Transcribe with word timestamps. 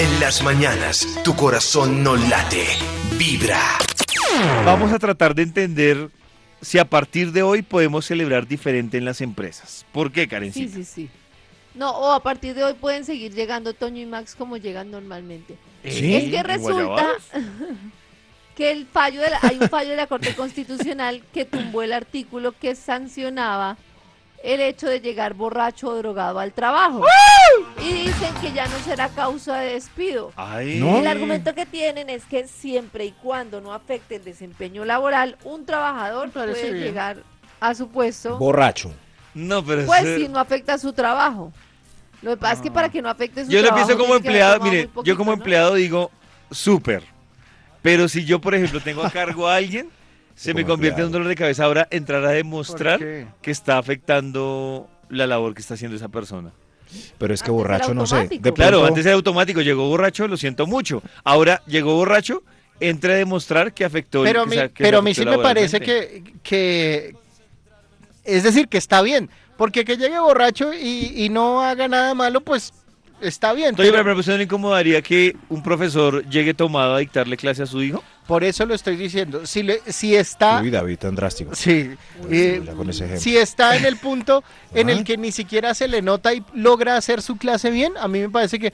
En 0.00 0.20
las 0.20 0.42
mañanas, 0.42 1.06
tu 1.22 1.34
corazón 1.36 2.02
no 2.02 2.16
late, 2.16 2.64
vibra. 3.18 3.60
Vamos 4.64 4.92
a 4.92 4.98
tratar 4.98 5.34
de 5.34 5.42
entender 5.42 6.08
si 6.62 6.78
a 6.78 6.84
partir 6.86 7.32
de 7.32 7.42
hoy 7.42 7.60
podemos 7.62 8.06
celebrar 8.06 8.46
diferente 8.46 8.96
en 8.96 9.04
las 9.04 9.20
empresas. 9.20 9.84
¿Por 9.92 10.10
qué, 10.10 10.22
Sí, 10.22 10.28
Karencita? 10.28 10.74
sí, 10.74 10.84
sí. 10.84 11.10
No, 11.74 11.90
o 11.90 12.12
a 12.12 12.22
partir 12.22 12.54
de 12.54 12.64
hoy 12.64 12.74
pueden 12.74 13.04
seguir 13.04 13.32
llegando 13.34 13.74
Toño 13.74 14.00
y 14.00 14.06
Max 14.06 14.34
como 14.36 14.56
llegan 14.56 14.90
normalmente. 14.90 15.56
¿Sí? 15.84 16.14
Es 16.14 16.24
que 16.30 16.38
¿En 16.38 16.44
resulta 16.44 17.06
que 18.56 18.70
el 18.72 18.86
fallo 18.86 19.20
de 19.20 19.30
la- 19.30 19.38
hay 19.42 19.58
un 19.60 19.68
fallo 19.68 19.90
de 19.90 19.96
la 19.96 20.06
Corte 20.06 20.34
Constitucional 20.34 21.22
que 21.32 21.44
tumbó 21.44 21.82
el 21.82 21.92
artículo 21.92 22.52
que 22.58 22.74
sancionaba 22.74 23.76
el 24.42 24.60
hecho 24.60 24.86
de 24.88 25.00
llegar 25.00 25.34
borracho 25.34 25.88
o 25.88 25.94
drogado 25.96 26.38
al 26.38 26.52
trabajo. 26.52 27.02
Y 27.82 27.92
dicen 27.92 28.34
que 28.40 28.52
ya 28.52 28.66
no 28.68 28.78
será 28.78 29.08
causa 29.10 29.58
de 29.58 29.74
despido. 29.74 30.32
Ay. 30.36 30.78
El 30.78 31.06
argumento 31.06 31.54
que 31.54 31.66
tienen 31.66 32.08
es 32.08 32.24
que 32.24 32.46
siempre 32.48 33.04
y 33.06 33.12
cuando 33.12 33.60
no 33.60 33.72
afecte 33.74 34.16
el 34.16 34.24
desempeño 34.24 34.84
laboral, 34.84 35.36
un 35.44 35.66
trabajador 35.66 36.30
puede 36.30 36.54
bien. 36.72 36.84
llegar 36.84 37.22
a 37.60 37.74
su 37.74 37.88
puesto, 37.88 38.38
Borracho. 38.38 38.92
No, 39.34 39.64
pero 39.64 39.84
pues 39.86 40.04
es- 40.04 40.20
si 40.22 40.28
no 40.28 40.38
afecta 40.38 40.78
su 40.78 40.92
trabajo. 40.92 41.52
Lo 42.22 42.32
que 42.32 42.36
pasa 42.38 42.54
es 42.54 42.60
que 42.60 42.70
para 42.70 42.88
que 42.90 43.00
no 43.00 43.08
afecte 43.08 43.44
su 43.44 43.50
yo 43.50 43.60
lo 43.60 43.68
trabajo. 43.68 43.86
pienso 43.86 44.02
como 44.02 44.20
tiene 44.20 44.36
que 44.38 44.42
haber 44.42 44.56
empleado, 44.56 44.88
mire, 44.94 45.04
yo 45.04 45.16
como 45.16 45.30
¿no? 45.30 45.36
empleado 45.38 45.74
digo 45.74 46.10
súper. 46.50 47.02
Pero 47.82 48.08
si 48.08 48.24
yo, 48.24 48.40
por 48.40 48.54
ejemplo, 48.54 48.80
tengo 48.80 49.02
a 49.02 49.10
cargo 49.10 49.48
a 49.48 49.56
alguien, 49.56 49.90
se 50.34 50.54
me 50.54 50.64
convierte 50.64 51.00
en 51.00 51.06
un 51.06 51.12
dolor 51.12 51.28
de 51.28 51.34
cabeza 51.34 51.64
ahora 51.64 51.86
entrar 51.90 52.24
a 52.24 52.30
demostrar 52.30 52.98
que 53.42 53.50
está 53.50 53.78
afectando 53.78 54.88
la 55.08 55.26
labor 55.26 55.54
que 55.54 55.60
está 55.60 55.74
haciendo 55.74 55.96
esa 55.96 56.08
persona. 56.08 56.52
Pero 57.18 57.34
es 57.34 57.40
que 57.42 57.50
Antes 57.50 57.54
borracho 57.56 57.94
no 57.94 58.06
sé. 58.06 58.28
De 58.40 58.52
Claro, 58.52 58.78
pronto- 58.78 58.86
antes 58.86 59.06
era 59.06 59.14
automático, 59.14 59.60
llegó 59.60 59.86
borracho, 59.88 60.26
lo 60.26 60.36
siento 60.36 60.66
mucho. 60.66 61.02
Ahora 61.22 61.62
llegó 61.66 61.94
borracho, 61.94 62.42
entra 62.80 63.12
a 63.12 63.16
demostrar 63.16 63.72
que 63.72 63.84
afectó 63.84 64.22
Pero, 64.24 64.44
que 64.46 64.70
que 64.70 64.82
pero 64.84 64.98
a 64.98 65.02
mí 65.02 65.14
sí 65.14 65.24
me 65.24 65.38
parece 65.38 65.80
que, 65.80 66.24
que. 66.42 67.14
Es 68.24 68.42
decir, 68.42 68.68
que 68.68 68.78
está 68.78 69.02
bien. 69.02 69.30
Porque 69.56 69.84
que 69.84 69.96
llegue 69.96 70.18
borracho 70.18 70.72
y, 70.72 71.12
y 71.24 71.28
no 71.28 71.62
haga 71.62 71.86
nada 71.86 72.14
malo, 72.14 72.40
pues 72.40 72.72
está 73.20 73.52
bien. 73.52 73.74
Oye, 73.78 73.90
pero 73.90 74.02
pero 74.04 74.18
¿usted 74.18 74.32
no 74.32 74.38
le 74.38 74.44
incomodaría 74.44 75.02
que 75.02 75.36
un 75.48 75.62
profesor 75.62 76.26
llegue 76.28 76.54
tomado 76.54 76.94
a 76.94 76.98
dictarle 76.98 77.36
clase 77.36 77.62
a 77.62 77.66
su 77.66 77.82
hijo? 77.82 78.02
Por 78.26 78.44
eso 78.44 78.64
lo 78.64 78.74
estoy 78.74 78.94
diciendo. 78.96 79.44
Si, 79.44 79.62
le- 79.64 79.80
si 79.88 80.14
está. 80.14 80.60
Uy, 80.62 80.70
David, 80.70 80.98
tan 80.98 81.14
drástico. 81.16 81.54
Sí. 81.54 81.90
eh, 82.30 82.62
Ya 82.64 82.72
con 82.74 82.88
ese 82.88 83.04
ejemplo. 83.04 83.20
si 83.22 83.36
está 83.36 83.76
en 83.76 83.84
el 83.84 83.96
punto 83.96 84.44
en 84.74 84.88
Ah. 84.88 84.92
el 84.92 85.04
que 85.04 85.16
ni 85.16 85.32
siquiera 85.32 85.74
se 85.74 85.88
le 85.88 86.00
nota 86.02 86.32
y 86.32 86.44
logra 86.54 86.96
hacer 86.96 87.22
su 87.22 87.36
clase 87.36 87.70
bien, 87.70 87.92
a 87.98 88.06
mí 88.06 88.20
me 88.20 88.30
parece 88.30 88.58
que, 88.60 88.72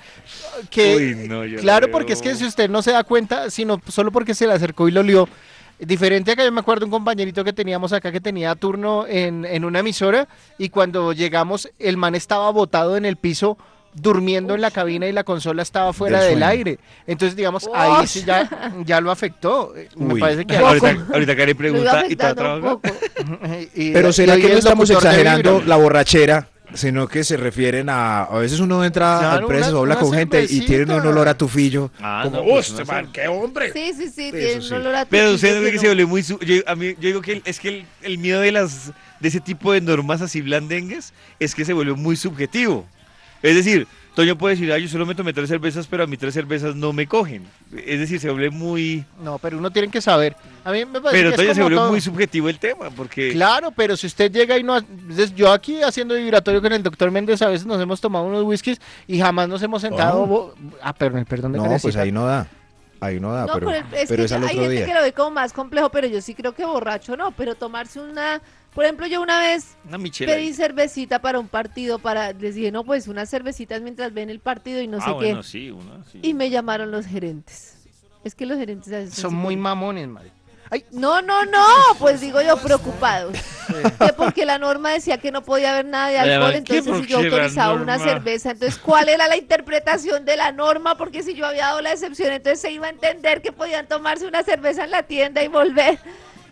que 0.70 0.96
Uy, 0.96 1.28
no, 1.28 1.44
yo 1.44 1.58
claro, 1.60 1.90
porque 1.90 2.12
es 2.12 2.20
que 2.22 2.34
si 2.34 2.44
usted 2.44 2.68
no 2.68 2.82
se 2.82 2.92
da 2.92 3.02
cuenta, 3.04 3.50
sino 3.50 3.80
solo 3.88 4.12
porque 4.12 4.34
se 4.34 4.46
le 4.46 4.52
acercó 4.52 4.88
y 4.88 4.90
lo 4.92 5.02
lió, 5.02 5.28
diferente 5.78 6.32
a 6.32 6.36
que 6.36 6.44
yo 6.44 6.52
me 6.52 6.60
acuerdo 6.60 6.84
un 6.86 6.90
compañerito 6.90 7.44
que 7.44 7.52
teníamos 7.52 7.92
acá 7.92 8.10
que 8.12 8.20
tenía 8.20 8.54
turno 8.54 9.06
en, 9.06 9.44
en 9.44 9.64
una 9.64 9.80
emisora 9.80 10.26
y 10.58 10.68
cuando 10.70 11.12
llegamos 11.12 11.70
el 11.78 11.96
man 11.96 12.14
estaba 12.14 12.50
botado 12.50 12.96
en 12.96 13.04
el 13.04 13.16
piso 13.16 13.58
durmiendo 13.98 14.54
en 14.54 14.60
la 14.60 14.70
cabina 14.70 15.06
y 15.06 15.12
la 15.12 15.24
consola 15.24 15.62
estaba 15.62 15.92
fuera 15.94 16.20
Del 16.22 16.42
aire. 16.42 16.78
Entonces, 17.06 17.34
digamos, 17.34 17.68
ahí 17.74 18.06
sí 18.06 18.22
ya, 18.26 18.72
ya 18.84 19.00
lo 19.00 19.10
afectó. 19.10 19.74
Eh, 19.74 19.88
Me 19.96 20.14
Uy. 20.14 20.20
parate 20.20 20.44
que 20.44 20.56
ahorita, 20.56 20.96
ahorita 21.12 21.36
Karen 21.36 21.56
pregunta 21.56 22.04
y 22.08 22.12
a 22.12 22.34
trabajar. 22.34 22.60
poco. 22.60 22.90
y- 23.74 23.92
Pero 23.92 24.12
será 24.12 24.36
que 24.36 24.42
no 24.42 24.48
es 24.50 24.58
estamos 24.58 24.90
exagerando 24.90 25.62
la 25.64 25.76
borrachera, 25.76 26.48
sino 26.74 27.08
que 27.08 27.24
se 27.24 27.36
refieren 27.38 27.88
a. 27.88 28.24
A 28.24 28.38
veces 28.38 28.60
uno 28.60 28.84
entra 28.84 29.18
Claro, 29.18 29.36
al 29.38 29.46
preso, 29.46 29.70
una- 29.70 29.78
habla 29.78 29.94
una 29.94 30.02
con 30.02 30.12
gente 30.12 30.44
y 30.48 30.60
tiene 30.66 30.94
un 30.94 31.06
olor 31.06 31.28
a 31.28 31.34
tufillo. 31.38 31.90
Ah, 32.00 32.20
como, 32.24 32.36
no, 32.38 32.42
pues, 32.44 32.68
"Hostia, 32.70 32.84
una 32.84 32.92
man, 32.92 33.04
cerveza". 33.06 33.12
qué 33.22 33.28
hombre. 33.28 33.72
Sí, 33.72 33.92
sí, 33.96 34.08
sí, 34.10 34.28
Eso 34.28 34.36
tiene 34.36 34.60
sí. 34.60 34.68
un 34.74 34.80
olor 34.80 34.94
a 34.96 35.04
Pero 35.06 35.32
tufillo 35.32 35.34
usted 35.36 35.60
no 35.62 35.66
que 35.70 35.72
no- 35.76 35.80
se 35.80 35.86
vuelve 35.86 36.06
muy... 36.06 36.22
su- 36.22 36.38
yo, 36.40 36.54
a 36.66 36.74
mí, 36.74 36.88
yo 37.00 37.08
digo 37.08 37.22
que 37.22 37.32
el- 37.32 37.42
es 37.46 37.60
que 37.60 37.68
el, 37.68 37.86
el 38.02 38.18
miedo 38.18 38.40
de 38.40 38.52
las 38.52 38.92
de 39.20 39.28
ese 39.28 39.40
tipo 39.40 39.72
de 39.72 39.80
normas 39.80 40.20
así 40.20 40.42
blandengues 40.42 41.14
es 41.40 41.54
que 41.54 41.64
se 41.64 41.72
vuelve 41.72 41.94
muy 41.94 42.16
subjetivo. 42.16 42.84
Es 43.42 43.54
decir, 43.54 43.86
Toño 44.14 44.36
puede 44.38 44.54
decir, 44.54 44.72
ah, 44.72 44.78
yo 44.78 44.88
solo 44.88 45.04
me 45.04 45.14
tomé 45.14 45.32
tres 45.34 45.48
cervezas, 45.48 45.86
pero 45.86 46.04
a 46.04 46.06
mí 46.06 46.16
tres 46.16 46.32
cervezas 46.32 46.74
no 46.74 46.92
me 46.94 47.06
cogen. 47.06 47.46
Es 47.86 48.00
decir, 48.00 48.18
se 48.18 48.30
vuelve 48.30 48.48
muy... 48.50 49.04
No, 49.22 49.38
pero 49.38 49.58
uno 49.58 49.70
tiene 49.70 49.88
que 49.88 50.00
saber. 50.00 50.34
A 50.64 50.72
mí 50.72 50.86
me 50.86 51.00
parece 51.02 51.18
Pero 51.22 51.28
que 51.30 51.34
es 51.34 51.36
Toño 51.36 51.54
se 51.54 51.60
vuelve 51.62 51.76
todo. 51.76 51.90
muy 51.90 52.00
subjetivo 52.00 52.48
el 52.48 52.58
tema, 52.58 52.88
porque... 52.90 53.32
Claro, 53.32 53.72
pero 53.72 53.94
si 53.96 54.06
usted 54.06 54.32
llega 54.32 54.56
y 54.58 54.62
no... 54.62 54.78
Yo 55.36 55.52
aquí 55.52 55.82
haciendo 55.82 56.14
vibratorio 56.14 56.62
con 56.62 56.72
el 56.72 56.82
doctor 56.82 57.10
Méndez 57.10 57.42
a 57.42 57.48
veces 57.48 57.66
nos 57.66 57.80
hemos 57.80 58.00
tomado 58.00 58.24
unos 58.24 58.42
whiskies 58.44 58.80
y 59.06 59.18
jamás 59.20 59.48
nos 59.50 59.62
hemos 59.62 59.82
sentado... 59.82 60.22
Oh. 60.22 60.26
bo- 60.26 60.54
Ah, 60.82 60.94
perdón, 60.94 61.26
perdón. 61.26 61.52
No, 61.52 61.76
pues 61.82 61.96
ahí 61.96 62.10
no 62.10 62.24
da. 62.26 62.48
Ahí 63.00 63.20
no 63.20 63.32
da, 63.32 63.46
No, 63.46 63.54
pero, 63.54 63.66
pero, 63.66 63.86
es 63.96 64.08
pero 64.08 64.22
que 64.22 64.24
es 64.24 64.32
al 64.32 64.42
hay 64.44 64.48
otro 64.50 64.60
gente 64.62 64.76
día. 64.76 64.86
que 64.86 64.94
lo 64.94 65.02
ve 65.02 65.12
como 65.12 65.30
más 65.32 65.52
complejo, 65.52 65.90
pero 65.90 66.06
yo 66.06 66.20
sí 66.20 66.34
creo 66.34 66.54
que 66.54 66.64
borracho 66.64 67.16
no, 67.16 67.32
pero 67.32 67.54
tomarse 67.54 68.00
una... 68.00 68.40
Por 68.74 68.84
ejemplo, 68.84 69.06
yo 69.06 69.22
una 69.22 69.40
vez 69.40 69.76
Una 69.88 69.98
pedí 69.98 70.52
cervecita 70.52 71.18
para 71.20 71.38
un 71.38 71.48
partido, 71.48 71.98
para 71.98 72.32
les 72.32 72.54
dije, 72.54 72.70
no, 72.70 72.84
pues 72.84 73.08
unas 73.08 73.30
cervecitas 73.30 73.80
mientras 73.80 74.12
ven 74.12 74.28
el 74.28 74.40
partido 74.40 74.82
y 74.82 74.86
no 74.86 74.98
ah, 74.98 75.04
sé 75.04 75.12
bueno, 75.12 75.40
qué. 75.40 75.46
sí, 75.46 75.70
una, 75.70 76.04
sí. 76.04 76.20
Y 76.22 76.34
me 76.34 76.50
llamaron 76.50 76.90
los 76.90 77.06
gerentes. 77.06 77.86
Es 78.22 78.34
que 78.34 78.44
los 78.44 78.58
gerentes 78.58 79.14
Son 79.14 79.28
así 79.28 79.36
muy 79.36 79.56
mamones, 79.56 80.08
madre. 80.08 80.30
No, 80.90 81.22
no, 81.22 81.44
no, 81.46 81.64
pues 81.98 82.20
digo 82.20 82.42
yo 82.42 82.56
preocupados. 82.58 83.36
Que 83.98 84.12
porque 84.16 84.44
la 84.44 84.58
norma 84.58 84.90
decía 84.92 85.18
que 85.18 85.30
no 85.30 85.42
podía 85.42 85.72
haber 85.72 85.86
nada 85.86 86.08
de 86.08 86.18
alcohol, 86.18 86.52
¿qué 86.64 86.78
entonces 86.78 87.06
si 87.06 87.12
yo 87.12 87.18
autorizaba 87.18 87.74
una 87.74 87.98
cerveza, 87.98 88.50
entonces 88.52 88.78
¿cuál 88.78 89.08
era 89.08 89.28
la 89.28 89.36
interpretación 89.36 90.24
de 90.24 90.36
la 90.36 90.52
norma? 90.52 90.96
Porque 90.96 91.22
si 91.22 91.34
yo 91.34 91.46
había 91.46 91.66
dado 91.66 91.80
la 91.82 91.92
excepción, 91.92 92.32
entonces 92.32 92.60
se 92.60 92.70
iba 92.72 92.86
a 92.86 92.90
entender 92.90 93.42
que 93.42 93.52
podían 93.52 93.86
tomarse 93.86 94.26
una 94.26 94.42
cerveza 94.42 94.84
en 94.84 94.90
la 94.90 95.02
tienda 95.02 95.42
y 95.42 95.48
volver. 95.48 95.98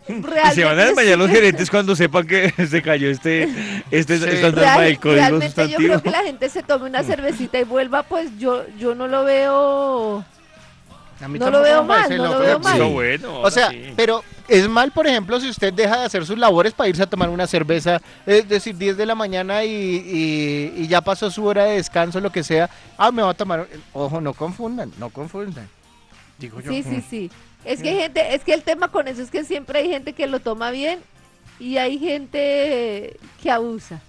Y 0.06 0.54
se 0.54 0.64
van 0.64 0.78
a 0.78 0.84
desmayar 0.84 1.16
los 1.16 1.30
gerentes 1.30 1.70
cuando 1.70 1.96
sepan 1.96 2.26
que 2.26 2.52
se 2.70 2.82
cayó 2.82 3.08
este, 3.08 3.48
este 3.90 4.18
Sí. 4.18 4.24
esta 4.28 4.48
norma 4.50 4.60
Real- 4.60 4.84
del 4.84 4.98
código 5.00 5.14
realmente 5.16 5.46
yo 5.46 5.62
sustantivo. 5.62 5.78
creo 5.88 6.02
que 6.02 6.10
la 6.10 6.22
gente 6.24 6.48
se 6.50 6.62
tome 6.62 6.90
una 6.90 7.02
cervecita 7.02 7.58
y 7.58 7.64
vuelva, 7.64 8.02
pues 8.02 8.28
yo 8.38 8.66
yo 8.78 8.94
no 8.94 9.08
lo 9.08 9.24
veo 9.24 10.22
A 11.24 11.28
mí 11.28 11.38
No 11.38 11.50
lo 11.50 11.62
veo 11.62 11.82
mal, 11.82 12.16
no 12.16 12.24
lo 12.34 12.38
veo 12.38 12.58
mal. 12.60 12.82
Bueno, 12.92 13.40
O 13.40 13.50
sea, 13.50 13.70
sí. 13.70 13.92
pero 13.96 14.22
es 14.46 14.68
mal, 14.68 14.92
por 14.92 15.06
ejemplo, 15.06 15.40
si 15.40 15.48
usted 15.48 15.72
deja 15.72 15.98
de 16.00 16.04
hacer 16.04 16.26
sus 16.26 16.36
labores 16.36 16.74
para 16.74 16.88
irse 16.88 17.02
a 17.02 17.06
tomar 17.06 17.30
una 17.30 17.46
cerveza, 17.46 18.02
es 18.26 18.46
decir, 18.48 18.76
10 18.76 18.96
de 18.98 19.06
la 19.06 19.14
mañana 19.14 19.64
y, 19.64 19.70
y- 19.70 20.82
y 20.82 20.86
ya 20.86 21.00
pasó 21.00 21.30
su 21.30 21.44
hora 21.46 21.64
de 21.64 21.76
descanso, 21.76 22.20
lo 22.20 22.30
que 22.30 22.42
sea. 22.44 22.68
Ah, 22.98 23.10
me 23.10 23.22
va 23.22 23.30
a 23.30 23.34
tomar. 23.34 23.66
Ojo, 23.94 24.20
no 24.20 24.34
confundan, 24.34 24.92
no 24.98 25.08
confundan. 25.08 25.66
Digo 26.38 26.60
yo. 26.60 26.70
Sí, 26.70 26.82
sí, 26.82 27.02
sí. 27.08 27.30
Es 27.64 27.80
que 27.82 27.88
hay 27.88 27.96
gente, 27.96 28.34
es 28.34 28.44
que 28.44 28.52
el 28.52 28.62
tema 28.62 28.88
con 28.88 29.08
eso 29.08 29.22
es 29.22 29.30
que 29.30 29.42
siempre 29.44 29.78
hay 29.78 29.88
gente 29.88 30.12
que 30.12 30.26
lo 30.26 30.38
toma 30.40 30.70
bien 30.70 31.00
y 31.58 31.78
hay 31.78 31.98
gente 31.98 33.16
que 33.42 33.50
abusa. 33.50 34.02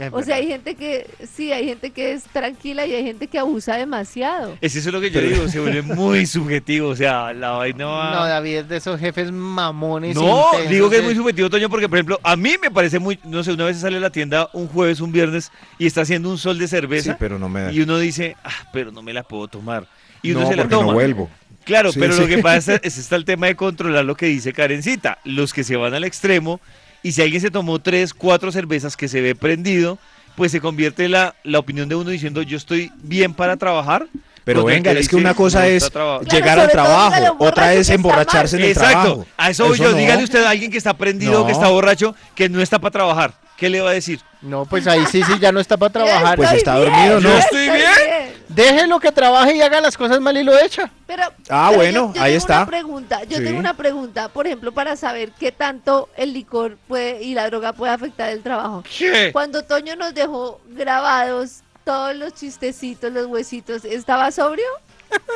Es 0.00 0.12
O 0.12 0.22
sea, 0.22 0.36
hay 0.36 0.46
gente 0.46 0.74
que, 0.74 1.06
sí, 1.34 1.52
hay 1.52 1.66
gente 1.66 1.90
que 1.90 2.12
es 2.12 2.24
tranquila 2.24 2.86
y 2.86 2.94
hay 2.94 3.04
gente 3.04 3.26
que 3.26 3.38
abusa 3.38 3.76
demasiado. 3.76 4.56
Es 4.60 4.74
eso 4.74 4.88
es 4.88 4.92
lo 4.94 5.00
que 5.00 5.10
yo 5.10 5.20
digo, 5.20 5.48
se 5.48 5.60
vuelve 5.60 5.82
muy 5.82 6.24
subjetivo, 6.26 6.88
o 6.88 6.96
sea, 6.96 7.32
la 7.32 7.50
vaina 7.50 7.86
va... 7.86 8.14
No, 8.14 8.24
David 8.26 8.56
es 8.56 8.68
de 8.68 8.76
esos 8.78 8.98
jefes 8.98 9.30
mamones. 9.30 10.14
No, 10.14 10.46
intensos 10.52 10.70
digo 10.70 10.88
que 10.90 10.96
es 10.98 11.04
muy 11.04 11.14
subjetivo, 11.14 11.50
Toño, 11.50 11.68
porque, 11.68 11.88
por 11.88 11.98
ejemplo, 11.98 12.18
a 12.22 12.36
mí 12.36 12.56
me 12.60 12.70
parece 12.70 12.98
muy, 12.98 13.18
no 13.24 13.44
sé, 13.44 13.52
una 13.52 13.64
vez 13.66 13.78
sale 13.78 13.98
a 13.98 14.00
la 14.00 14.10
tienda 14.10 14.48
un 14.54 14.66
jueves, 14.68 15.00
un 15.00 15.12
viernes, 15.12 15.52
y 15.78 15.86
está 15.86 16.02
haciendo 16.02 16.30
un 16.30 16.38
sol 16.38 16.58
de 16.58 16.66
Sí, 16.66 16.70
cerveza, 16.70 17.16
pero 17.18 17.38
no 17.38 17.48
me 17.48 17.62
da. 17.62 17.72
y 17.72 17.80
uno 17.80 17.98
dice, 17.98 18.36
ah, 18.44 18.50
pero 18.72 18.92
no 18.92 19.02
me 19.02 19.12
la 19.12 19.22
puedo 19.22 19.46
tomar. 19.48 19.86
Y 20.22 20.30
uno 20.30 20.40
no, 20.42 20.48
se 20.48 20.56
la 20.56 20.62
porque 20.62 20.74
toma. 20.76 20.86
no 20.88 20.92
vuelvo. 20.94 21.28
Claro, 21.64 21.92
Sí, 21.92 22.00
pero 22.00 22.14
sí. 22.14 22.20
lo 22.22 22.26
que 22.28 22.38
pasa 22.38 22.74
es 22.82 22.96
está 22.98 23.16
el 23.16 23.24
tema 23.24 23.46
de 23.46 23.56
controlar 23.56 24.04
lo 24.04 24.16
que 24.16 24.26
dice 24.26 24.52
Karencita. 24.52 25.18
Los 25.24 25.52
que 25.52 25.64
se 25.64 25.76
van 25.76 25.94
al 25.94 26.04
extremo, 26.04 26.60
y 27.02 27.12
si 27.12 27.22
alguien 27.22 27.40
se 27.40 27.50
tomó 27.50 27.78
tres, 27.80 28.14
cuatro 28.14 28.52
cervezas 28.52 28.96
que 28.96 29.08
se 29.08 29.20
ve 29.20 29.34
prendido, 29.34 29.98
pues 30.36 30.52
se 30.52 30.60
convierte 30.60 31.08
la, 31.08 31.34
la 31.44 31.58
opinión 31.58 31.88
de 31.88 31.94
uno 31.94 32.10
diciendo 32.10 32.42
yo 32.42 32.56
estoy 32.56 32.90
bien 33.02 33.34
para 33.34 33.56
trabajar. 33.56 34.06
Pero 34.44 34.64
venga, 34.64 34.90
es 34.90 35.08
que 35.08 35.14
una 35.14 35.34
cosa 35.34 35.60
"No 35.60 35.64
es 35.66 35.84
está 35.84 35.90
traba-". 36.00 36.18
Claro, 36.20 36.34
llegar 36.36 36.58
al 36.58 36.68
trabajo, 36.70 37.36
otra 37.38 37.74
es 37.74 37.88
emborracharse 37.90 38.56
en 38.56 38.62
el 38.64 38.70
Exacto, 38.70 38.90
trabajo. 39.02 39.26
a 39.36 39.50
eso 39.50 39.68
voy 39.68 39.78
yo. 39.78 39.92
no. 39.92 39.96
Dígale 39.96 40.24
usted 40.24 40.42
a 40.42 40.50
alguien 40.50 40.68
que 40.72 40.78
está 40.78 40.94
prendido, 40.94 41.40
No. 41.40 41.46
que 41.46 41.52
está 41.52 41.68
borracho, 41.68 42.16
que 42.34 42.48
no 42.48 42.60
está 42.60 42.80
para 42.80 42.90
trabajar. 42.90 43.34
¿Qué 43.62 43.70
le 43.70 43.80
va 43.80 43.90
a 43.90 43.92
decir? 43.92 44.18
No, 44.40 44.64
pues 44.64 44.88
ahí 44.88 45.06
sí, 45.06 45.22
sí, 45.22 45.34
ya 45.38 45.52
no 45.52 45.60
está 45.60 45.76
para 45.76 45.92
trabajar. 46.04 46.34
Pues 46.36 46.50
está 46.50 46.76
bien, 46.80 46.90
dormido, 46.92 47.20
¿no? 47.20 47.28
yo 47.28 47.38
Estoy 47.38 47.70
bien. 47.70 48.32
Déjelo 48.48 48.98
que 48.98 49.12
trabaje 49.12 49.54
y 49.56 49.62
haga 49.62 49.80
las 49.80 49.96
cosas 49.96 50.20
mal 50.20 50.36
y 50.36 50.42
lo 50.42 50.58
echa. 50.58 50.90
Pero, 51.06 51.22
Ah, 51.48 51.66
pero 51.68 51.76
bueno, 51.76 52.08
yo- 52.08 52.14
yo 52.14 52.22
ahí 52.22 52.32
tengo 52.32 52.38
está. 52.38 52.56
Una 52.56 52.66
pregunta, 52.66 53.22
yo 53.22 53.38
Sí. 53.38 53.44
tengo 53.44 53.60
una 53.60 53.74
pregunta, 53.74 54.28
por 54.30 54.48
ejemplo, 54.48 54.72
para 54.72 54.96
saber 54.96 55.30
qué 55.38 55.52
tanto 55.52 56.08
el 56.16 56.32
licor 56.34 56.76
puede 56.88 57.22
y 57.22 57.34
la 57.34 57.46
droga 57.46 57.72
puede 57.72 57.92
afectar 57.92 58.30
el 58.30 58.42
trabajo. 58.42 58.82
¿Qué? 58.98 59.30
Cuando 59.32 59.62
Toño 59.62 59.94
nos 59.94 60.12
dejó 60.12 60.60
grabados 60.70 61.60
todos 61.84 62.16
los 62.16 62.34
chistecitos, 62.34 63.12
los 63.12 63.26
huesitos, 63.26 63.84
¿estaba 63.84 64.32
sobrio? 64.32 64.66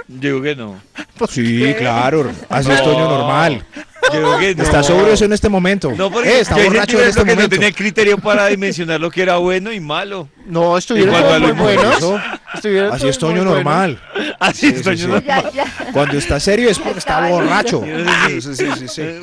Digo 0.08 0.43
que 0.43 0.56
no. 0.56 0.81
Sí, 1.31 1.75
claro. 1.78 2.32
Así 2.49 2.73
es 2.73 2.82
Toño 2.82 3.05
No. 3.08 3.19
normal. 3.19 3.64
Yo 4.12 4.20
creo 4.20 4.38
que 4.38 4.55
no. 4.55 4.62
Está 4.62 4.82
sobrio 4.82 5.08
eso 5.12 5.25
en 5.25 5.32
este 5.32 5.49
momento. 5.49 5.93
No, 5.97 6.11
porque 6.11 6.29
Eh, 6.31 6.41
está 6.41 6.56
borracho 6.56 7.00
en 7.00 7.08
este 7.08 7.25
que 7.25 7.37
no 7.37 7.49
tenía 7.49 7.73
criterio 7.73 8.19
para 8.19 8.47
dimensionar 8.47 9.00
lo 9.00 9.11
que 9.11 9.23
era 9.23 9.37
bueno 9.38 9.73
y 9.73 9.81
malo. 9.81 10.29
No, 10.47 10.79
estuvieron 10.79 11.14
Igual 11.14 11.41
todos 11.41 11.55
muy 11.55 11.62
buenos. 11.75 11.97
Eso, 11.99 12.20
Estuvieron 12.55 12.93
Así 12.94 13.08
es 13.08 13.19
Toño 13.19 13.44
normal. 13.44 14.00
Así 14.38 14.69
Sí, 14.70 14.75
estoy 14.76 14.97
sí, 14.97 15.03
yo 15.03 15.08
sí. 15.08 15.12
no- 15.14 15.26
Ya, 15.26 15.50
ya. 15.53 15.64
Cuando 15.93 16.17
está 16.19 16.38
serio 16.41 16.70
es 16.70 16.79
porque 16.79 16.99
está 17.00 17.29
borracho. 17.29 17.82
Sí, 18.29 18.41
sí, 18.41 18.55
sí, 18.56 18.88
sí. 18.88 19.03
Eh, 19.03 19.20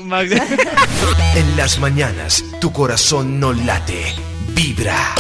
En 1.36 1.58
las 1.58 1.80
mañanas, 1.80 2.44
tu 2.60 2.72
corazón 2.72 3.40
no 3.40 3.54
late, 3.54 4.14
vibra. 4.50 5.14